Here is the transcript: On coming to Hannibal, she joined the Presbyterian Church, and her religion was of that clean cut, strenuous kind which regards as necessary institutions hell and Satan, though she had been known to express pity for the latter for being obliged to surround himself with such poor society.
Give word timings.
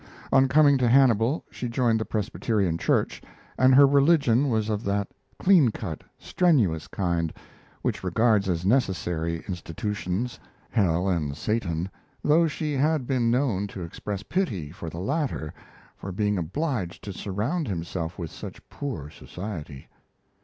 On 0.33 0.47
coming 0.47 0.79
to 0.79 0.87
Hannibal, 0.87 1.45
she 1.51 1.69
joined 1.69 1.99
the 1.99 2.05
Presbyterian 2.05 2.79
Church, 2.79 3.21
and 3.55 3.75
her 3.75 3.85
religion 3.85 4.49
was 4.49 4.67
of 4.67 4.83
that 4.85 5.09
clean 5.37 5.69
cut, 5.69 6.03
strenuous 6.17 6.87
kind 6.87 7.31
which 7.83 8.03
regards 8.03 8.49
as 8.49 8.65
necessary 8.65 9.43
institutions 9.47 10.39
hell 10.71 11.07
and 11.07 11.37
Satan, 11.37 11.87
though 12.23 12.47
she 12.47 12.73
had 12.73 13.05
been 13.05 13.29
known 13.29 13.67
to 13.67 13.83
express 13.83 14.23
pity 14.23 14.71
for 14.71 14.89
the 14.89 14.97
latter 14.97 15.53
for 15.97 16.11
being 16.11 16.35
obliged 16.39 17.03
to 17.03 17.13
surround 17.13 17.67
himself 17.67 18.17
with 18.17 18.31
such 18.31 18.67
poor 18.69 19.07
society. 19.11 19.87